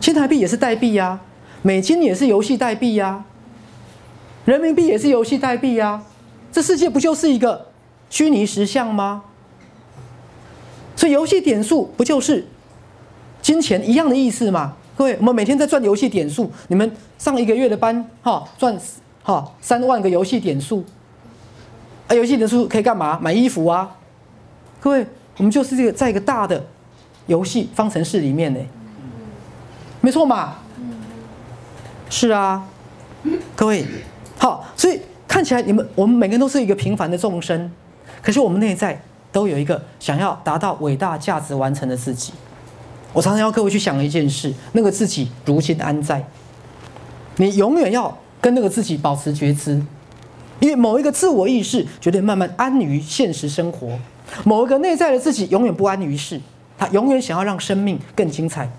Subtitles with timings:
[0.00, 1.20] 新台币也是代币呀，
[1.62, 3.24] 美金也是游戏代币呀，
[4.46, 6.02] 人民币也是游戏代币呀，
[6.50, 7.66] 这世界不就是一个
[8.08, 9.24] 虚拟实像吗？
[10.96, 12.46] 所以游戏点数不就是
[13.42, 14.74] 金钱一样的意思吗？
[14.96, 18.78] 各位，我们每天在赚游戏点数，你们上一个月的班，哈，赚
[19.22, 20.82] 哈三万个游戏点数，
[22.08, 23.18] 啊，游戏点数可以干嘛？
[23.20, 23.96] 买衣服啊，
[24.80, 26.66] 各位，我们就是这个在一个大的
[27.26, 28.60] 游戏方程式里面呢。
[30.02, 30.54] 没错嘛，
[32.08, 32.66] 是啊，
[33.54, 33.84] 各位，
[34.38, 37.70] 好，所以看起来你们我们每个人都是一个平凡的众生，
[38.22, 42.32] 可是我们内在都有一个想要达到伟大价值完成的自己。
[43.12, 46.24] 我常常要各位去想一件事，那个自己如今安在？
[47.36, 49.82] 你永远要跟那个自己保持觉知，
[50.60, 53.98] 因为某一个自我意识绝对慢慢安于现实生活，
[54.44, 56.40] 某一个内在的自己永远不安于世，
[56.78, 58.70] 他永远想要让生命更精彩。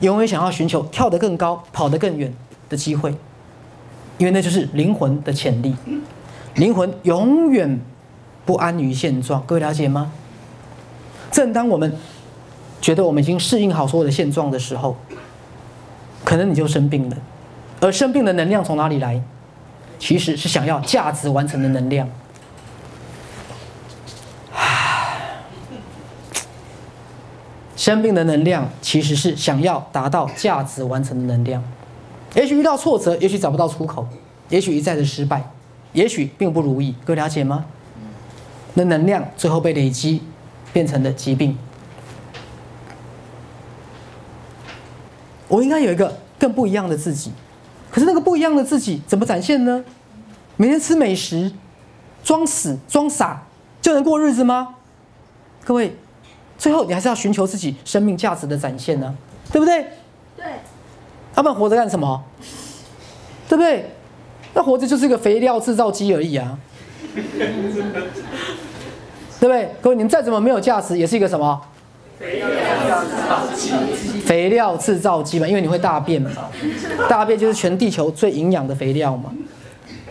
[0.00, 2.32] 永远想要寻求跳得更高、跑得更远
[2.68, 3.14] 的机会，
[4.18, 5.74] 因为那就是灵魂的潜力。
[6.54, 7.80] 灵魂永远
[8.44, 10.12] 不安于现状，各位了解吗？
[11.30, 11.92] 正当我们
[12.80, 14.96] 觉得我们已经适应好所有的现状的时候，
[16.24, 17.16] 可能你就生病了。
[17.80, 19.20] 而生病的能量从哪里来？
[19.98, 22.08] 其实是想要价值完成的能量。
[27.88, 31.64] 生病的能量其实是想要达到价值完成的能量，
[32.34, 34.06] 也许遇到挫折，也许找不到出口，
[34.50, 35.42] 也许一再的失败，
[35.94, 37.64] 也许并不如意，各位了解吗？
[38.74, 40.20] 那能量最后被累积，
[40.70, 41.56] 变成了疾病。
[45.48, 47.32] 我应该有一个更不一样的自己，
[47.90, 49.82] 可是那个不一样的自己怎么展现呢？
[50.58, 51.50] 每天吃美食，
[52.22, 53.44] 装死装傻
[53.80, 54.74] 就能过日子吗？
[55.64, 55.96] 各位。
[56.58, 59.14] 最后，你还是要寻求自己生命价值的展现呢，
[59.52, 59.86] 对不对？
[60.36, 60.44] 对。
[61.34, 62.20] 他们活着干什么？
[63.48, 63.90] 对不对？
[64.54, 66.58] 那活着就是一个肥料制造机而已啊，
[67.14, 67.22] 对
[69.40, 69.70] 不对？
[69.80, 71.60] 各位，你们再怎么没有价值，也是一个什么？
[72.18, 73.70] 肥料制造机。
[74.22, 76.30] 肥料制造机嘛，因为你会大便嘛，
[77.08, 79.32] 大便就是全地球最营养的肥料嘛。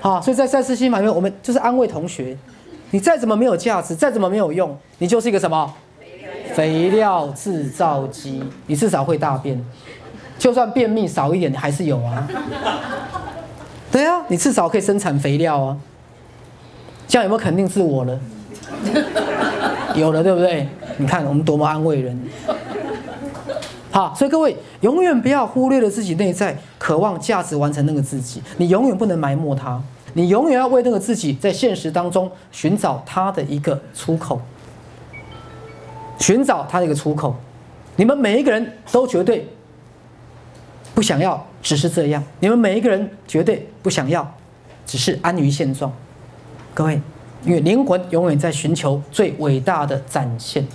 [0.00, 2.36] 好，所以在赛斯心法里面，我们就是安慰同学：
[2.92, 5.74] 你再怎么没有价值，再怎么没有用，你就是一个什么？
[6.56, 9.62] 肥料制造机，你至少会大便，
[10.38, 12.26] 就算便秘少一点，你还是有啊。
[13.92, 15.76] 对啊，你至少可以生产肥料啊。
[17.06, 18.18] 这样有没有肯定自我了？
[19.94, 20.66] 有了，对不对？
[20.96, 22.18] 你看我们多么安慰人。
[23.90, 29.78] 好，所以各位永远不要忽略了自己内在渴望价值完成那个自己，你永远不能埋没它，
[30.14, 34.40] 你永远要为那个自己在现实当中寻找他的一个出口。
[36.18, 37.34] 寻找他的一个出口，
[37.96, 39.46] 你们每一个人都绝对
[40.94, 44.34] 不想要只是这样，你们每一个人绝对不想要
[44.86, 45.92] 只是安于现状，
[46.74, 47.00] 各位，
[47.44, 50.66] 因为灵魂永远在寻求最伟大的展现。